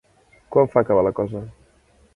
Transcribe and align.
Quan 0.55 0.71
fa, 0.77 0.83
que 0.87 0.97
va 1.01 1.05
la 1.11 1.15
cosa? 1.21 1.47